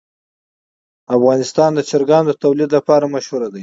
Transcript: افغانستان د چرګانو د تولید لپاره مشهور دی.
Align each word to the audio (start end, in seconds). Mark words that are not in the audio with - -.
افغانستان 1.17 1.69
د 1.75 1.79
چرګانو 1.89 2.27
د 2.29 2.33
تولید 2.43 2.69
لپاره 2.77 3.11
مشهور 3.15 3.41
دی. 3.53 3.59